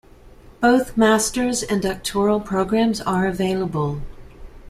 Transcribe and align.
Both 0.61 0.97
master's 0.97 1.61
and 1.61 1.79
doctoral 1.79 2.39
programs 2.39 3.01
are 3.01 3.27
available. 3.27 4.01